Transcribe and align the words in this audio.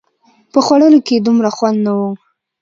په 0.51 0.59
خوړلو 0.65 0.99
کښې 1.05 1.13
يې 1.19 1.23
دومره 1.27 1.49
خوند 1.55 1.77
نه 1.85 1.91
و. 1.99 2.01